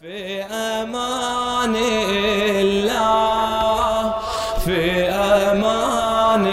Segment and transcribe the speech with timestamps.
[0.00, 1.76] في أمان
[2.60, 4.14] الله
[4.64, 6.46] في أمان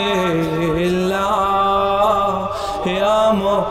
[0.78, 2.50] الله.
[2.86, 3.64] يا مو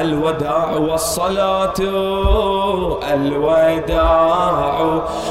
[0.00, 1.74] الوداع والصلاة
[3.12, 4.80] الوداع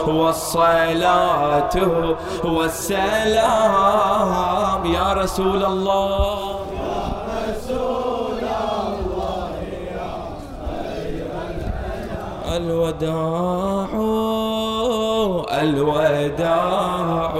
[0.07, 1.75] والصلاة
[2.43, 4.31] والسلام.
[4.85, 6.58] يا رسول الله.
[12.89, 13.89] الوداع
[15.61, 17.33] الوداع.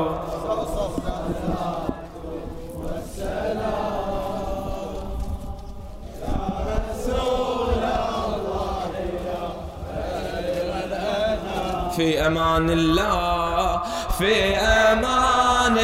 [11.96, 13.82] في أمان الله
[14.18, 15.78] في أمان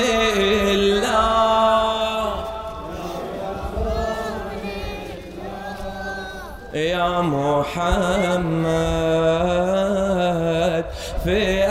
[0.74, 1.35] الله.
[6.76, 7.86] يا محمد
[11.24, 11.64] في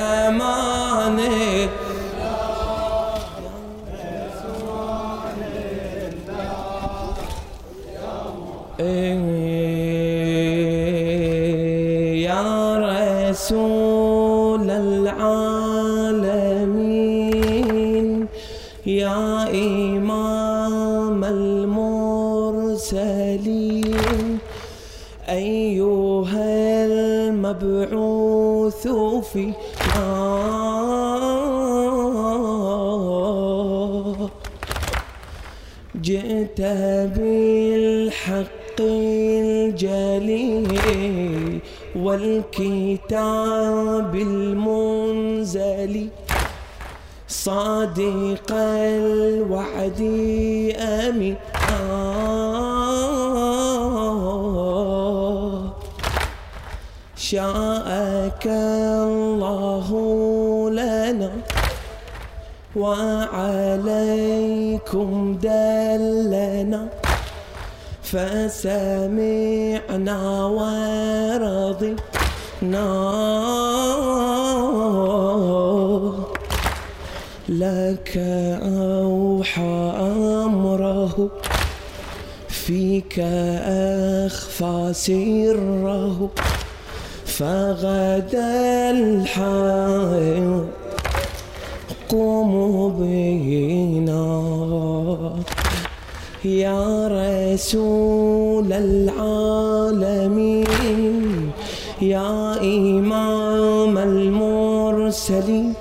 [42.15, 45.95] والكتاب المنزل
[47.29, 50.01] صادق الوعد
[50.79, 51.37] أمين.
[57.17, 59.89] شاءك الله
[60.70, 61.31] لنا
[62.77, 63.89] وعليكم
[65.42, 66.89] دلنا.
[68.14, 70.07] فسمعنا
[70.47, 71.95] ورضينا
[77.48, 78.17] لك
[78.63, 79.92] أوحى
[80.45, 81.30] أمره
[82.48, 83.19] فيك
[84.29, 86.30] أخفى سره
[87.27, 90.64] فغدا الحي
[92.08, 94.35] قوموا بنا
[96.44, 100.66] يا رسول العالمين
[102.02, 105.72] يا إمام المرسلين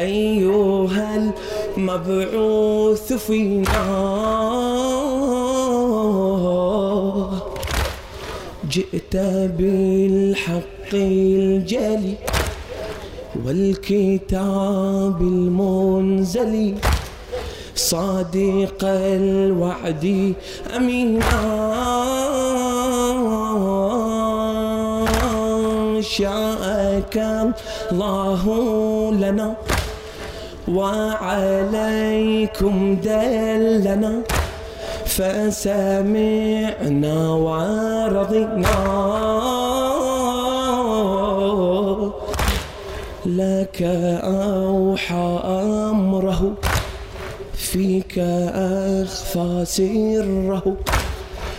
[0.00, 1.32] أيها
[1.76, 4.10] المبعوث فينا.
[8.70, 9.16] جئت
[9.58, 12.14] بالحق الجلي
[13.44, 16.74] والكتاب المنزل
[17.80, 20.34] صادق الوعد
[20.76, 21.32] أمينا.
[26.00, 27.16] شاءك
[27.92, 28.42] الله
[29.12, 29.54] لنا
[30.68, 32.74] وعليكم
[33.04, 34.12] دلنا.
[35.06, 37.16] فسمعنا
[37.46, 38.76] ورضينا.
[43.26, 43.82] لك
[44.22, 45.40] أوحى
[45.90, 46.42] أمره.
[47.72, 50.76] فيك أخفى سره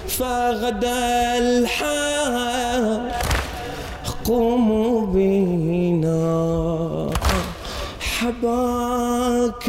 [0.07, 3.11] فغدا الحق
[4.25, 6.21] قوموا بنا.
[7.99, 9.67] حباك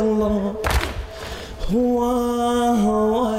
[0.00, 0.54] الله
[1.74, 2.02] هو
[2.86, 3.34] هو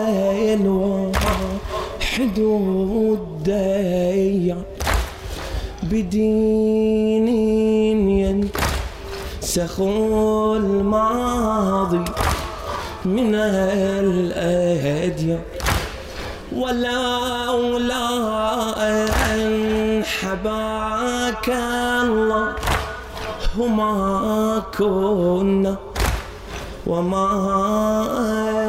[0.54, 2.38] الواحد
[3.18, 4.64] الديان
[5.84, 7.28] بدين
[9.58, 9.80] ينسخ
[10.58, 12.04] الماضي
[13.06, 15.40] من الأديان
[16.56, 18.08] ولولا
[18.78, 22.54] أن حباك الله
[23.58, 25.76] ما كنا
[26.88, 27.28] وما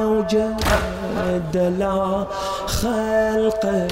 [0.03, 0.61] أوجد
[1.79, 2.25] لا
[2.67, 3.89] خلق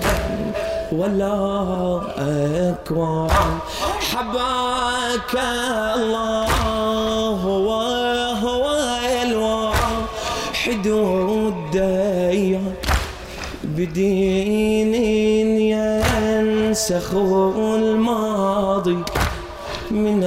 [0.93, 3.59] ولا أكوان.
[4.13, 5.35] حباك
[5.97, 6.52] الله
[10.93, 12.75] الديان
[13.65, 14.95] بدين
[15.75, 18.99] ينسخ الماضي
[19.91, 20.25] من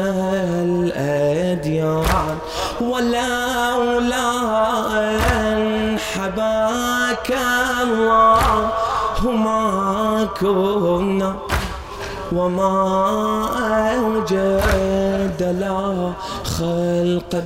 [0.66, 2.38] الأديان
[2.82, 4.32] ولولا
[5.02, 7.38] أن حباك
[7.84, 8.62] الله
[9.24, 11.36] ما كنا
[12.32, 12.76] وما
[13.98, 16.12] أوجد لا
[16.44, 17.44] خلقا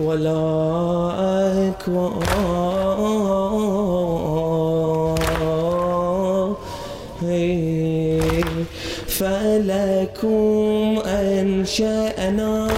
[0.00, 2.56] ولا أكوان
[9.08, 12.68] فلكم أنشأنا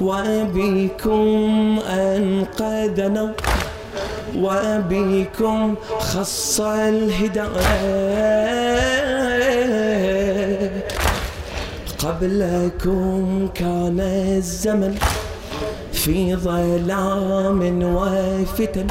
[0.00, 3.32] وبكم أنقذنا
[4.36, 7.46] وبكم خص الهداية.
[11.98, 14.98] قبلكم كان الزمن
[16.06, 17.60] في ظلام
[17.94, 18.86] وفتن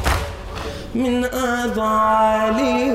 [0.95, 2.85] من أضالي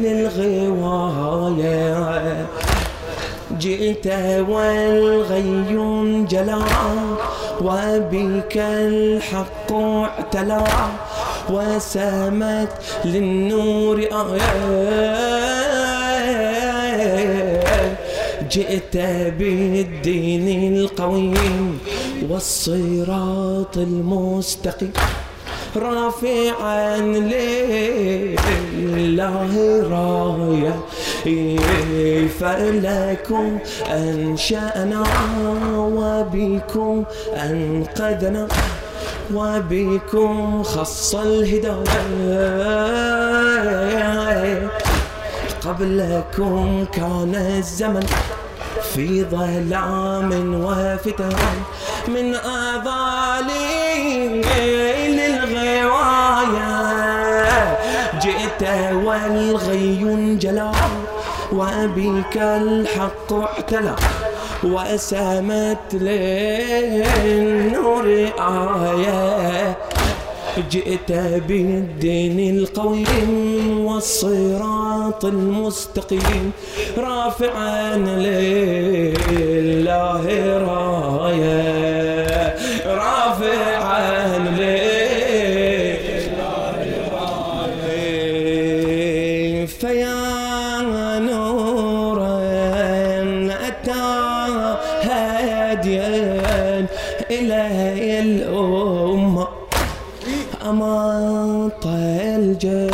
[0.00, 1.84] للغواية.
[3.60, 4.06] جئت
[4.48, 5.76] والغي
[6.30, 6.58] جلا
[7.60, 10.64] وبك الحق اعتلى
[11.50, 12.68] وسامت
[13.04, 15.63] للنور آيات
[18.54, 18.96] جئت
[19.38, 21.78] بالدين القويم
[22.30, 24.92] والصراط المستقيم.
[25.76, 26.98] رافعا
[28.86, 29.52] لله
[29.94, 30.76] راية
[32.40, 33.58] فلكم
[33.90, 35.02] أنشأنا
[35.98, 37.04] وبكم
[37.36, 38.48] أنقذنا
[39.34, 41.74] وبكم خص الهداية.
[45.64, 48.06] قبلكم كان الزمن.
[48.94, 51.36] في ظلام وفتن
[52.08, 53.54] من أضالي
[55.16, 56.74] للغواية
[58.22, 58.62] جئت
[58.92, 60.72] والغي انجلى
[61.52, 63.96] وبك الحق اعتلى
[64.64, 68.04] وسامت للنور
[68.38, 69.76] آية.
[70.70, 71.12] جئت
[71.48, 74.73] بالدين القويم والصراط
[75.24, 76.52] المستقيم.
[76.98, 80.24] رافعا لله
[80.58, 82.54] راية.
[82.86, 84.74] رافعا لله
[87.86, 89.66] راية.
[89.66, 90.14] فيا
[91.18, 92.40] نورا
[97.30, 97.62] إلى
[98.20, 99.48] الأمة.
[100.68, 102.93] أماط الجهل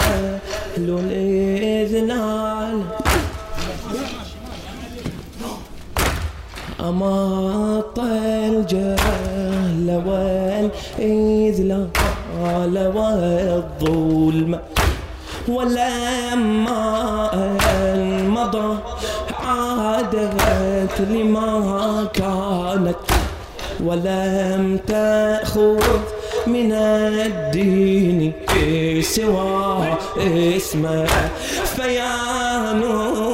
[7.11, 11.89] أماط الجهل والإذلال
[12.97, 14.59] والظلم
[15.49, 18.79] ولما أن مضى
[19.45, 22.97] عادت لما كانت
[23.85, 25.81] ولم تأخذ
[26.47, 28.33] من الدين
[29.03, 29.95] سوى
[30.57, 31.07] اسمه
[31.77, 32.13] فيا
[32.73, 33.30] نورا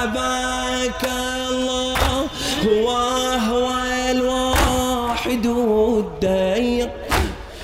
[0.00, 1.04] حباك
[1.50, 2.26] الله
[2.64, 2.88] هو
[3.50, 3.68] هو
[4.10, 6.90] الواحد الدين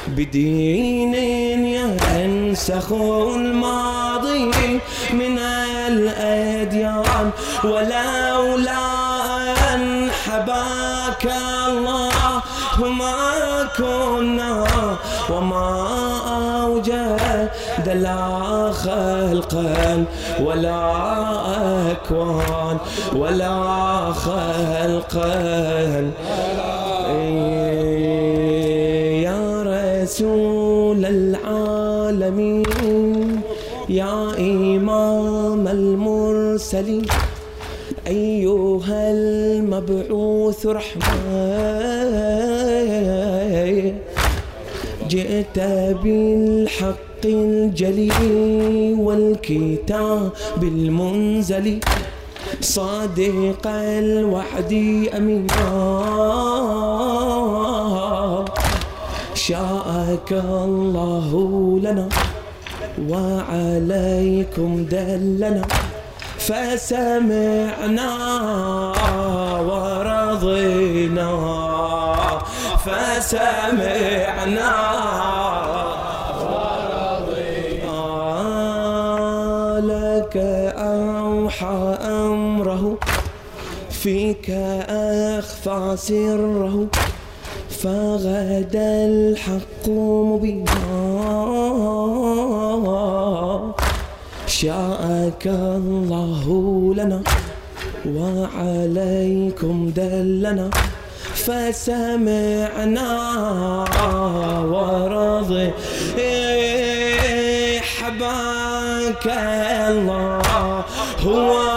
[0.08, 1.14] بدين
[1.64, 4.50] ينسخ الماضي
[5.12, 5.38] من
[5.88, 7.30] الأديان.
[7.64, 8.25] ولولا
[17.86, 20.04] أوجد لا خلقا
[20.44, 20.92] ولا
[21.92, 22.78] أكوان
[23.16, 25.30] ولا خلقا.
[29.22, 32.64] يا رسول العالمين
[33.88, 37.06] يا إمام المرسلين
[38.06, 41.06] أيها المبعوث رحمة
[45.08, 45.58] جئت
[46.02, 50.30] بالحق الجلي والكتاب
[50.62, 51.80] المنزل
[52.60, 54.72] صادق الوعد
[55.16, 55.66] أمينا.
[59.34, 61.30] شاءك الله
[61.82, 62.08] لنا
[63.08, 65.62] وعليكم دلنا.
[66.38, 68.10] فسمعنا
[69.68, 71.30] ورضينا.
[72.86, 74.72] فسمعنا
[84.06, 84.50] فيك
[84.88, 86.86] أخفى سره
[87.70, 90.74] فغدا الحق مبينا.
[94.46, 96.44] شاءك الله
[96.94, 97.22] لنا
[98.06, 100.70] وعليكم دلنا
[101.34, 103.10] فسمعنا
[104.72, 105.70] ورضي.
[107.98, 109.26] حباك
[109.88, 110.84] الله
[111.26, 111.75] هو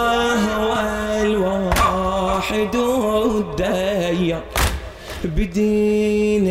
[5.50, 6.46] بدين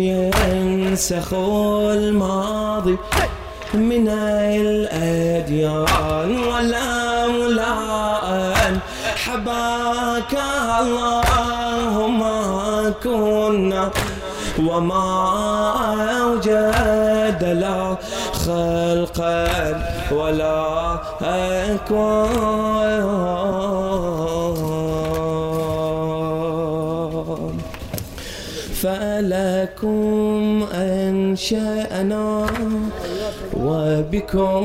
[0.00, 2.96] ينسخ الماضي
[3.74, 4.08] من
[4.58, 5.90] الأديان
[6.44, 8.78] ولا ملاء
[9.24, 10.32] حباك
[10.80, 13.90] الله ما كنا
[14.58, 15.06] وما
[16.20, 17.96] أوجد لا
[18.32, 19.46] خلقا
[20.12, 23.04] ولا أكوان.
[28.84, 32.46] فلكم أنشأنا
[33.56, 34.64] وبكم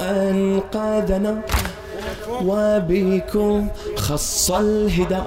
[0.00, 1.40] أنقذنا
[2.44, 5.20] وبكم خص الهداية.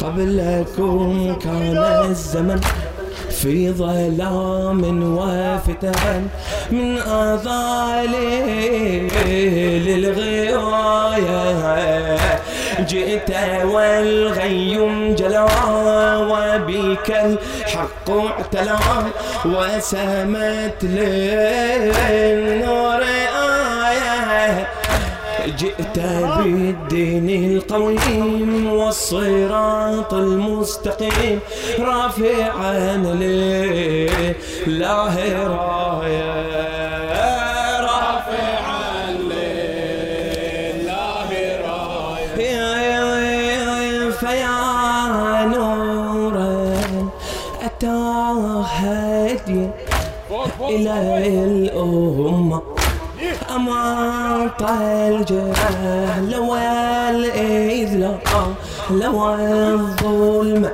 [0.00, 1.76] قبلكم كان
[2.10, 2.60] الزمن
[3.30, 6.28] في ظلام وفتن
[6.70, 8.40] من أضالي
[9.86, 11.60] للغواية
[12.88, 14.00] جئت جلا
[17.00, 18.78] وبك الحق اعتلى
[19.44, 23.02] وسمت للنور
[23.88, 24.68] آية.
[25.58, 31.40] جئت بالدين القويم والصراط المستقيم
[31.78, 34.34] رافعا لله
[35.46, 36.69] راية.
[48.82, 49.70] هاديا
[50.60, 50.94] إلى
[51.44, 52.62] الأمة.
[53.56, 58.18] أماط الجهل والإذلال
[58.90, 60.70] والظلم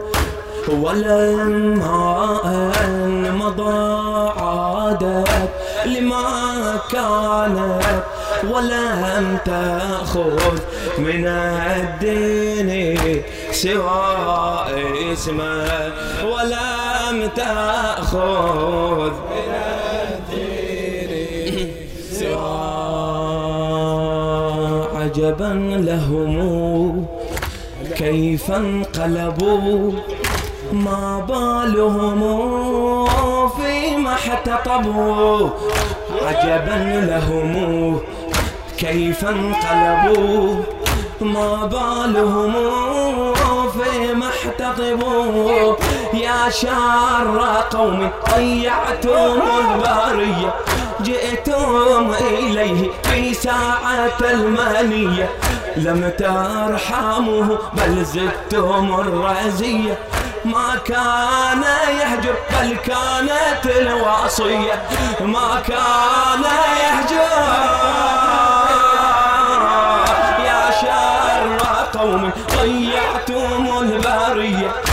[0.69, 5.51] ولما أن مضى عادت
[5.87, 8.03] لما كانت
[8.51, 10.59] ولم تأخذ
[10.99, 14.17] من الدين سوى
[15.13, 15.93] اسمه
[17.17, 19.11] ولم تأخذ.
[19.11, 19.53] من
[20.09, 21.73] الدين
[22.13, 22.57] سوى
[24.97, 25.53] عجبا
[25.85, 27.07] لهم
[27.97, 29.93] كيف انقلبوا.
[30.73, 32.21] ما بالهم
[33.49, 35.51] فيما احتطبوا.
[36.23, 38.01] عجبا لهم
[38.79, 40.57] كيف انقلبوا.
[41.21, 42.53] ما بالهم
[43.73, 45.77] فيما احتطبوا.
[46.17, 50.55] يا شر قوم ضيعتم البرية
[51.01, 55.31] جئتم إليه في ساعة المانية
[55.77, 59.99] لم ترحموه بل زدتم الرزية.
[60.45, 61.65] ما كان
[62.01, 64.83] يهجر بل كانت الوصية
[65.21, 66.43] ما كان
[66.83, 67.47] يهجر.
[70.45, 74.86] يا شر قوم ضيعتم البرية.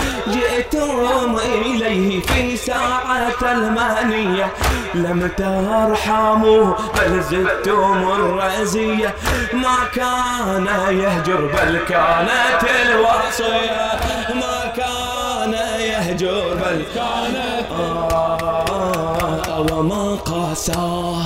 [0.64, 4.54] جئتم إليه في ساعة المانية.
[4.94, 9.16] لم ترحموه بل زدتم الرزية.
[9.54, 13.92] ما كان يهجر بل كانت الوصية.
[14.36, 21.22] ما كان يهجر بل كانت آه وما قاساه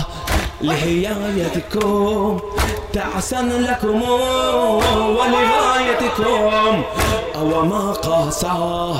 [0.61, 2.39] لهيايتكم
[2.93, 4.01] تعسا لكم
[5.17, 6.83] ولغايتكم.
[7.35, 8.95] أو ما قاساه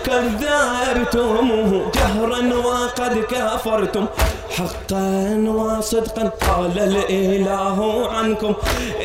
[0.05, 4.07] كذبتموه جهرا وقد كفرتم.
[4.57, 8.55] حقا وصدقا قال الإله عنكم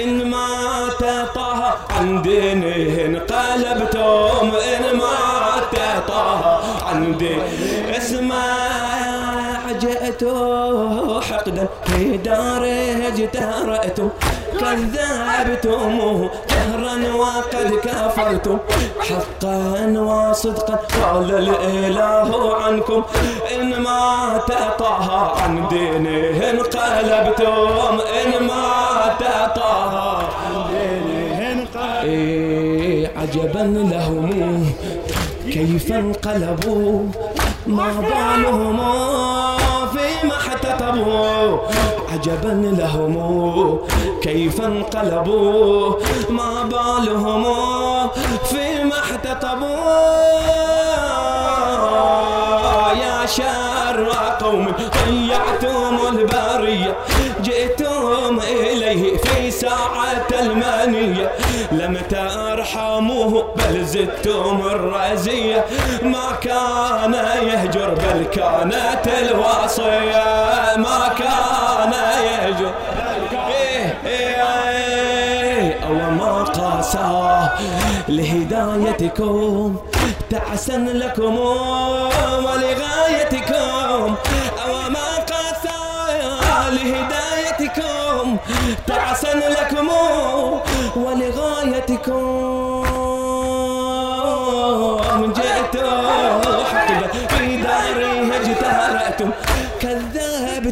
[0.03, 0.47] إن ما
[0.99, 5.17] تطه عن دينه انقلبتم إن ما
[5.71, 6.41] تطه
[6.87, 7.74] عن دينه
[10.15, 14.09] جئتوا حقدا في داره اجترأتم
[14.59, 18.57] كذبتموه جهرا وقد كفرتم.
[18.99, 23.03] حقا وصدقا قال الإله عنكم.
[23.55, 27.99] إن ما تطه عن دينه انقلبتم.
[28.19, 31.67] إن ما تطه عن دينه
[32.03, 34.65] إيه عجبا لهم.
[35.51, 36.99] كيف انقلبوا؟
[37.67, 38.79] ما بالهم.
[42.15, 43.79] عجبا لهم
[44.21, 45.95] كيف انقلبوا؟
[46.29, 47.45] ما بالهم
[48.49, 50.15] فيما احتطبوا؟
[52.93, 54.09] يا شر
[54.41, 54.73] قوم
[55.07, 56.95] ضيعتم البرية
[57.43, 61.31] جئتم إليه في ساعة المنية.
[61.71, 65.65] لم ترحموه بل زدتم الرزية.
[66.03, 67.13] ما كان
[67.47, 70.23] يهجر بل كانت الوصية.
[70.77, 71.54] ما كان
[76.57, 77.49] قاسى
[78.09, 79.75] لهدايتكم
[80.29, 81.37] تعسا لكم
[82.45, 84.15] ولغايتكم.
[84.65, 85.79] أو ما قاسى
[86.71, 88.37] لهدايتكم
[88.87, 89.89] تعسا لكم
[90.95, 92.85] ولغايتكم.
[96.73, 99.29] حقبا في داري اجتهرأتم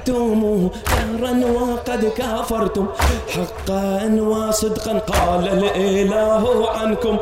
[0.05, 2.85] كذبتم دهرا وقد كافرتم
[3.29, 7.17] حقا وصدقا قال الإله عنكم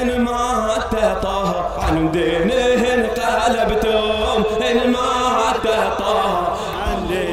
[0.00, 4.42] إن ما طه عن دينه انقلبتم.
[4.70, 5.98] إن ما طه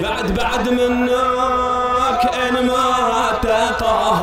[0.04, 2.88] بعد بعد منك إن ما
[3.44, 4.22] طه.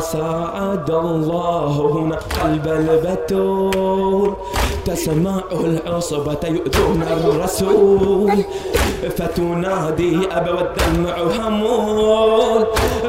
[0.00, 4.36] ساعد الله هنا قلب البتول.
[4.90, 8.44] تسمع العصبة يؤذون الرسول.
[9.18, 12.66] فتنادي أبا والدمع همول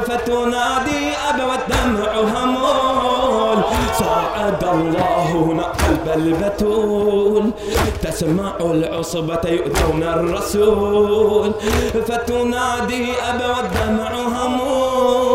[0.07, 3.63] فتنادي أبا والدمع همول
[3.99, 7.51] ساعد الله هنا قلب البتول
[8.03, 11.51] تسمع العصبة يؤذون الرسول.
[12.07, 15.31] فتنادي أبا والدمع همول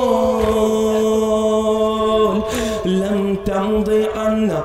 [2.84, 4.64] لم تمضي عنا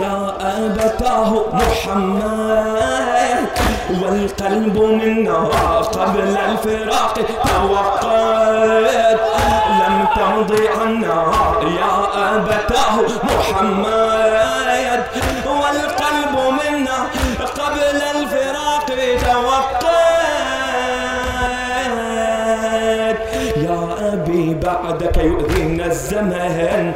[0.00, 2.72] يا أبتاه محمد
[4.02, 5.38] والقلب منا
[5.96, 9.18] قبل الفراق توقد.
[9.80, 11.20] لم تمضي عنا
[11.78, 11.94] يا
[12.36, 14.21] أبتاه محمد.
[24.92, 26.92] بعدك يؤذينا الزمن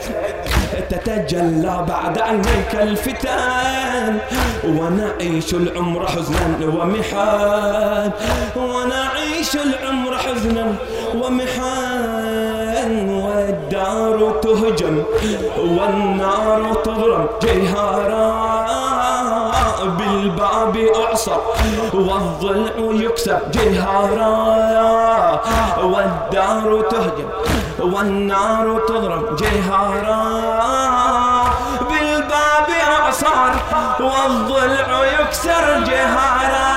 [0.90, 4.18] تتجلى بعد عينيك الفتن
[4.64, 8.10] ونعيش العمر حزنا ومحان.
[8.56, 10.74] ونعيش العمر حزنا
[11.14, 13.08] ومحان.
[13.08, 15.02] والدار تهجم
[15.58, 19.05] والنار تضرم جيهارا
[19.88, 21.36] بالباب أعصر
[21.94, 25.40] والضلع يكسر جهارا
[25.82, 27.28] والدار تهجم
[27.78, 30.22] والنار تضرب جهارا
[31.80, 32.68] بالباب
[33.00, 33.52] أعصر
[34.00, 36.76] والضلع يكسر جهارا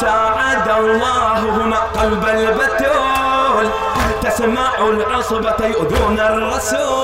[0.00, 3.66] ساعد الله هنا قلب البتول
[4.22, 7.01] تسمع العصبة يؤذون الرسول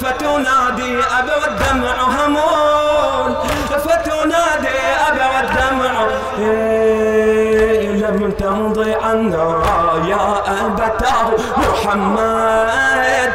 [0.00, 3.30] فتنادي أبا والدمع همول
[3.68, 5.92] فتنادي أبا والدمع
[6.38, 9.62] إيه لم تمضي عنا
[10.06, 10.26] يا
[10.66, 13.32] أبتاه محمد.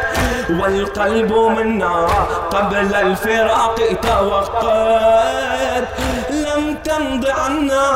[0.49, 2.08] والقلب منا
[2.51, 5.86] قبل الفراق توقد.
[6.30, 7.88] لم تمض عنا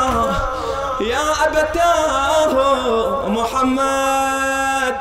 [1.01, 2.53] يا أبتاه
[3.27, 4.95] محمد.